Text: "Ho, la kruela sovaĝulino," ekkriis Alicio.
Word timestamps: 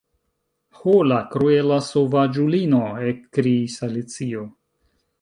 "Ho, 0.79 0.93
la 1.11 1.19
kruela 1.35 1.77
sovaĝulino," 1.89 2.83
ekkriis 3.13 3.81
Alicio. 3.91 4.53